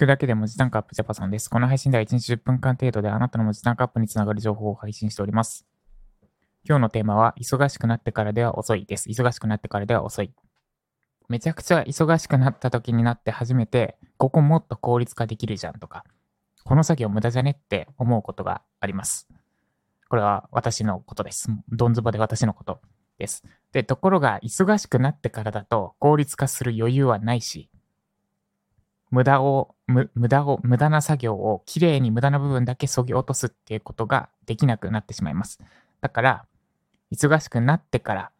[0.00, 1.50] くだけで文字単価アップジャパソンです。
[1.50, 5.66] この配信では1日10分間程度であなたの文字単価アップにつながる情報を配信しております。
[6.66, 9.10] 今日のテーマは、忙しくなってからでは遅いです。
[9.10, 10.32] 忙しくなってからでは遅い。
[11.28, 16.04] めちゃくちゃ忙しくなった時になって初めて、ここもっと効率化できるじゃんとか、
[16.64, 19.28] この作業無駄じゃねって思うことがあります。
[20.08, 21.50] これは私のことです。
[21.68, 22.80] どんずばで私のこと
[23.18, 23.44] です。
[23.72, 27.68] で、ところが、忙しくなってからだと効率化する余裕はないし、
[29.10, 35.58] 無駄を、無駄を、無駄な作業をきれいに無駄な部分だけ削ぎ落とすっていうことができなくなってしまいます。
[36.00, 36.46] だから、
[37.12, 38.30] 忙しくなってから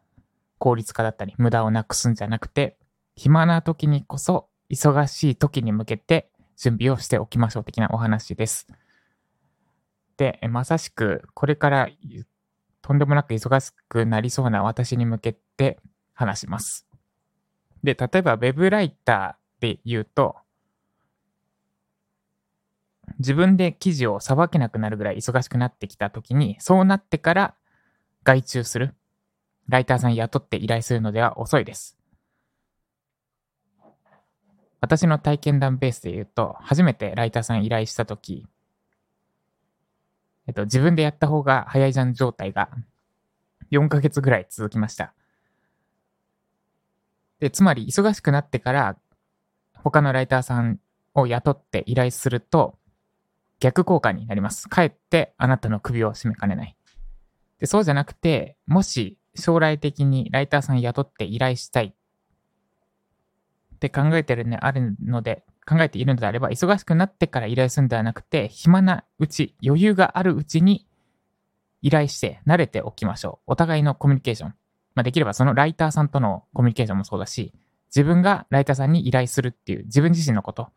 [0.58, 2.76] 効率化だったり無駄をなくすんじゃなくて、
[3.16, 8.68] 暇な時にこそ忙しい時に向けて準備をしておきましょう的なお話です。
[10.16, 11.88] で、まさしくこれから
[12.82, 15.80] とんでもなく忙しくなりそうな私に向けて
[16.12, 16.86] 話します。
[17.82, 20.36] で、例えば Web ライターで言うと、
[23.18, 27.54] 自分で記事をさばけなくなるぐらい忙しくなってきた時に、そうなってから
[28.24, 28.94] 外注する。
[29.68, 31.96] ライターさん雇って依頼するのでは遅いです。
[34.80, 38.46] 私の体験談ベースで言うと、初めてライターさん依頼した時、
[40.46, 42.70] えっと、自分でやった方が早いじゃん状態が
[43.70, 45.14] 4ヶ月ぐらい続きました。
[47.38, 48.96] で、つまり忙しくなってから
[49.74, 50.80] 他のライターさん
[51.14, 52.79] を雇って依頼すると、
[53.60, 54.68] 逆効果になります。
[54.68, 56.76] かえってあなたの首を絞めかねない。
[57.58, 70.86] で、そうじゃなくて、もし将来的にライターさん雇って依頼したいって考えてるね、あるので、考えているのであれば、忙しくなってから依頼するんではなくて、暇なうち、余裕があるうちに
[71.82, 73.52] 依頼して慣れておきましょう。
[73.52, 74.54] お互いのコミュニケーション。
[74.94, 77.52] まあ、できればそのライターさんとのコミュニケーションもそうだし、
[77.88, 80.68] 自分がライターさんに依頼するっていう自分自身のこと、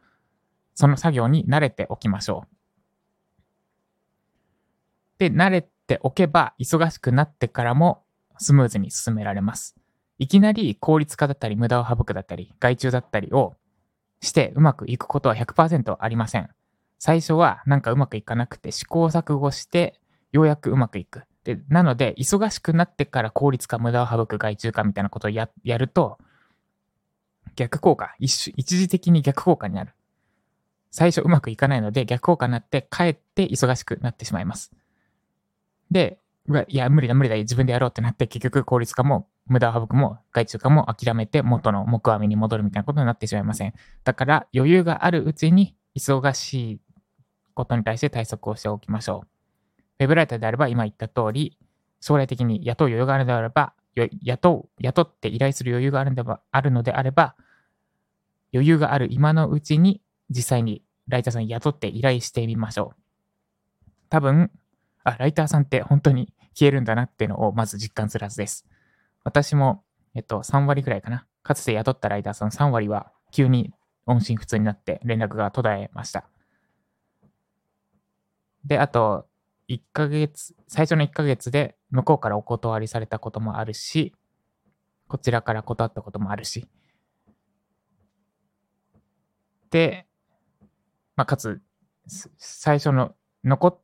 [0.76, 2.63] その作業に慣れておきましょう。
[5.30, 8.04] で、慣れておけば、忙しくなってからも
[8.38, 9.76] スムーズに進められます。
[10.20, 13.56] いきなり効率化だったり、無駄を省くだったり、外注だったりを
[14.20, 16.50] してうまくいくことは100%ありません。
[17.00, 20.00] 最初はなんかうまくいかなくて試行錯誤して、
[20.34, 21.24] ようやくうまくいく。
[21.46, 26.18] で、なので、忙しくなってから効率化、無駄を省く、外注化みたいなことをやると、
[27.56, 29.94] 逆効果一、一時的に逆効果になる。
[30.92, 34.72] 最初うまくいかないので逆効果になって、かえって忙しくなってしまいます。
[35.94, 36.20] で、
[36.68, 43.74] いや、無理だ、無理だ、自分でやろうってなって、結局効率化も、無駄を省くも、外注化も諦めて、元の木阿弥に戻るみたいなことになってしまいません。
[44.04, 46.80] だから、余裕があるうちに、忙しい
[47.54, 49.26] ことに対して対策をしておきましょ
[50.00, 50.04] う。
[50.04, 51.58] ウェブライターであれば、今言った通り、
[52.02, 53.74] 将来的に雇う余裕があるのであれば、
[54.24, 57.36] 雇う、雇って依頼する余裕があるんであるのであれば、
[58.54, 63.04] 余裕がある今のうちに、実際にライターさんに雇って依頼してみましょう。
[64.10, 64.52] 多分、
[65.04, 68.66] あ、ライターさんって本当に消えるんだなっていうのをまず実感するはずです。
[69.24, 69.84] 私も、
[70.16, 71.26] えっと、3割ぐらいかな。
[71.44, 73.74] かつて雇ったライターさん3割は急に
[74.06, 76.26] 音信不通になって連絡が途絶えました。
[78.66, 79.28] で、あと、
[79.68, 84.14] 1ヶ月、最初の1ヶ月で向こうからお断りされたこともあるし、
[85.08, 86.68] こちらから断ったこともあるし。
[89.70, 90.08] で、
[91.16, 91.62] まあ、かつ、
[92.38, 93.80] 最初の残っ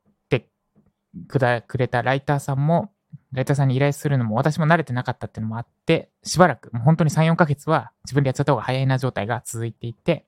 [1.28, 2.92] くだくれたライターさんも、
[3.32, 10.24] ライターさんに依頼するのも私も慣れてなかったっていうのもあって、しばらく、もう本当に3、4ヶ月は自分でやっちゃった方が早いな状態が続いていて、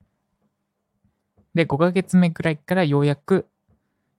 [1.53, 3.47] で、5ヶ月目くらいからようやく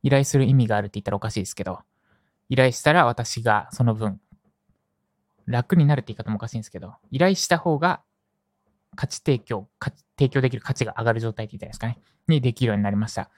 [0.03, 1.81] 依頼する意味があるって言ったらおかしいですけど、
[2.49, 4.21] 依頼したら私がその分、
[5.47, 8.03] 楽になるって言い方もおかしいんですけど、依頼した方が
[8.95, 9.69] 価値提供、
[10.17, 11.99] 提供できる価値が上がる状態って言ったらですかね、
[12.29, 13.31] にできるようになりました。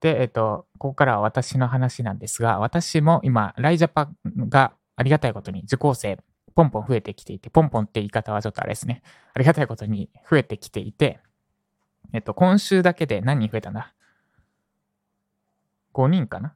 [0.00, 4.10] で、えっと、ここからは私の話なんですが、私も今、ライジャパ
[4.48, 6.18] がありがたいことに受講生、
[6.54, 9.02] ポンポン増えてきていて、ポンポンって言い方はちょっとあれですね。
[9.34, 11.20] ありがたいことに増えてきていて、
[12.12, 13.94] えっと、今週だけで何人増えたんだ
[15.94, 16.54] ?5 人かな？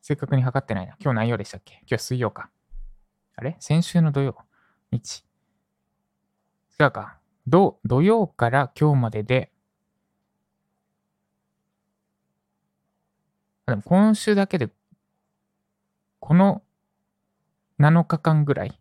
[0.00, 0.96] 正確に測ってないな。
[1.00, 1.82] 今日何曜でしたっけ？
[1.88, 2.50] 今日水曜か。
[3.36, 3.56] あれ？
[3.60, 4.36] 先週の土曜？
[4.90, 5.24] 日？
[6.80, 7.18] 違うか。
[7.46, 9.50] 土曜から今日までで
[13.72, 14.68] でも今週だけで、
[16.20, 16.60] この
[17.80, 18.78] 7日間ぐらい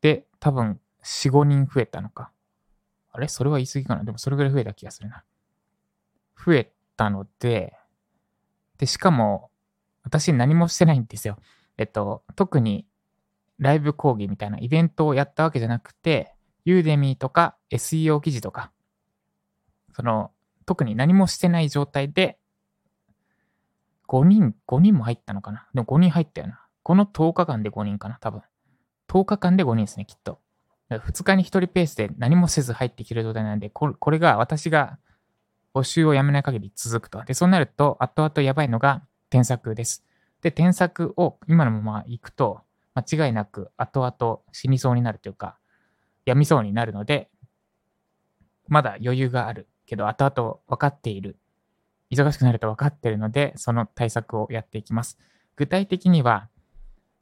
[0.00, 2.30] で多分4、5人増えたのか。
[3.10, 3.26] あれ？
[3.26, 4.04] それは言い過ぎかな？
[4.04, 5.24] でもそれぐらい増えた気がするな。
[6.46, 7.76] 増えたので、
[8.78, 9.50] で、しかも、
[10.04, 11.38] 私何もしてないんですよ。
[11.76, 12.86] えっと、特に
[13.58, 18.70] ライブ講義みたいなイベントをやったわけじゃなくて、ユーデミーとか SEO 記事とか、
[19.96, 20.30] その、
[20.66, 22.38] 特に何もしてない状態で、
[24.08, 25.66] 5人、5人も入ったのかな？
[25.74, 26.60] でも5人入ったよな。
[26.82, 28.42] この10日間で5人かな多分。
[29.08, 30.40] 10日間で5人ですね、きっと。
[30.90, 34.98] 2日に1人ペースで何もせず入ってきる状態なんで、これが私が
[35.74, 37.24] 募集をやめない限り続くと。
[37.24, 40.04] で、そうなると、後々やばいのが添削です。
[40.42, 42.60] で、添削を今のまま行くと、
[42.94, 45.56] 間違いなく後々死にそうになるというか、
[46.26, 47.30] 病みそうになるので、
[48.68, 51.36] まだ余裕があるけど、後々分かっている。
[52.10, 55.18] 忙しくなると分かっているので、その対策をやっていきます。
[55.56, 56.48] 具体的には、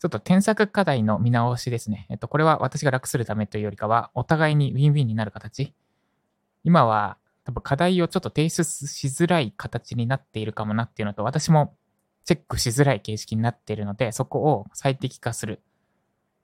[0.00, 2.06] ちょっと添削課題の見直しですね。
[2.10, 5.74] えっと、これは私が楽するためというよりかは、お互いにウィンウィンになる形。
[6.64, 11.76] 今は、多分課題をちょっと提出しづらい形になっているかもなっていうのと、私も
[12.24, 15.62] チェックしづらい形式になっているので、そこを最適化する。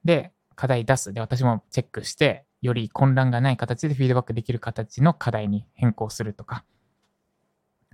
[0.05, 1.13] で、課題出す。
[1.13, 6.65] で、私もチェックして、より混乱がない形でフィードバックできる形の課題に変更するとか。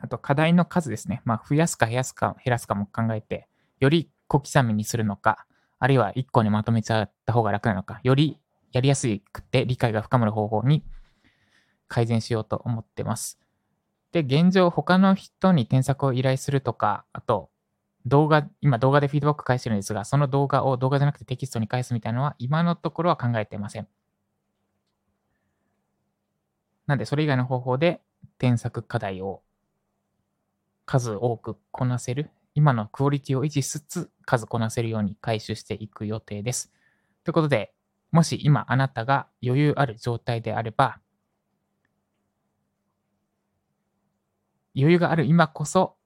[0.01, 1.23] あと、課題の数ですね。
[1.25, 3.49] まあ、増やすか減らすか、減らすかも考えて、
[3.79, 5.47] より小刻みにするのか、
[5.79, 8.39] あるいは1個にまとめちゃった方が楽なのか、より
[8.73, 10.85] やりやすくて理解が深まる方法に
[11.89, 13.39] 改善しようと思ってます。
[14.13, 17.51] で、現状他の人に添削を依頼するとか、あと、
[18.07, 23.89] 動画、今動画でフィードバック返してるんですが、その動画を動画じゃなくてテキストに返すみたいなのは今のところは考えていません。
[26.87, 28.01] なんで、それ以外の方法で
[28.39, 29.43] 添削課題を
[30.85, 36.73] 数多くこなせる、今のクオリティを維持しつつ数こなせるように回収していく予定です。
[37.25, 37.73] ということで、
[38.11, 41.01] もし今あなたが余裕ある状態であれば、
[44.77, 45.97] 余裕がある今こそ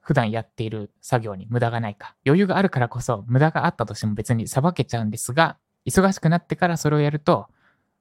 [0.00, 2.14] 普段やっている作業に無駄がないか。
[2.24, 7.48] 余裕があるからこそ無駄があったとしても別に裁けちゃうんですが、忙しくなってからそれをやると、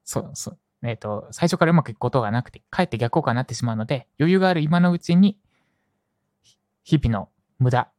[0.03, 5.37] そう、そう、えっ、ー、と、最初からうまくいくことがなくて、かえって逆効果になってしまうので、余裕がある今のうちに、
[6.83, 7.29] 日々の
[7.59, 7.91] 無駄、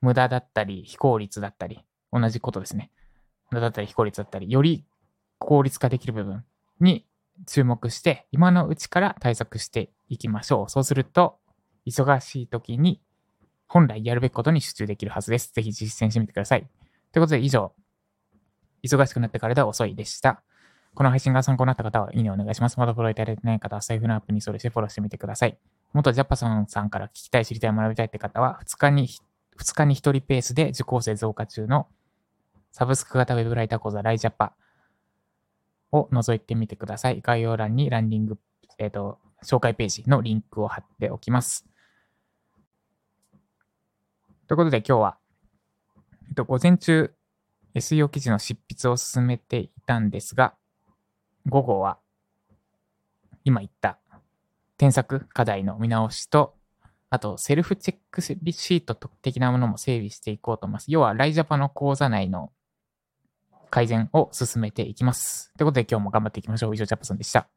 [0.00, 2.90] 無駄だったり、非効率だったり、同じことですね。
[3.50, 4.84] 無駄だったり、非効率だったり、より
[5.38, 6.44] 効率化できる部分
[6.80, 7.06] に
[7.46, 10.70] 注目して、今のうちから対策していきましょう。
[10.70, 11.38] そうすると、
[11.86, 13.00] 忙しい時に
[13.66, 15.52] 本来やるべきことに集中できるはずです。
[15.52, 16.68] ぜひ実践してみてください。
[17.12, 17.72] ということで以上、
[18.84, 20.42] 忙しくなってからでは遅いでした。
[20.94, 22.78] この配信が参考になった方は、いいねお願いします。
[22.78, 25.58] まだフォローいただいてない方は、財布のアップにそれしてフォローしてみてください。
[25.92, 29.08] 元ジャパソンさんから聞きたい、知りたい、学びたいって方は、2日に、
[29.58, 31.88] 2日に1人ペースで受講生増加中の
[32.70, 34.54] サブスク型ウェブライター講座ライジャパ
[35.90, 37.20] を覗いてみてください。
[37.22, 38.38] 概要欄にランディング、
[38.78, 41.66] えっ、ー、と、紹介ページのリンクを貼っておきます。
[44.46, 45.16] ということで今日は、
[46.28, 47.14] えっと、午前中
[47.74, 50.54] SEO 記事の執筆を進めていたんですが、
[51.46, 51.98] 午後は
[53.44, 53.98] 今言った
[54.78, 56.54] 添削課題の見直しと、
[57.10, 60.86] あとセルフチェックシート的なものも整備していこうと思います。
[60.88, 62.50] 要はライジャパの講座内の
[63.70, 65.52] 改善を進めていきます。
[65.56, 66.74] ということで今日も頑張っていきましょう。
[66.74, 67.48] 以上、ジャパソンでした。